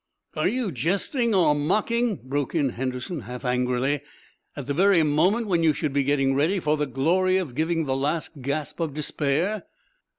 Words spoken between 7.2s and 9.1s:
of giving the last gasp of